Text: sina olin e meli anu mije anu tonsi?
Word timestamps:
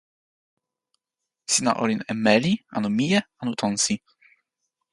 sina 1.53 1.71
olin 1.83 2.01
e 2.11 2.13
meli 2.25 2.53
anu 2.75 2.89
mije 2.97 3.19
anu 3.39 3.51
tonsi? 3.59 3.95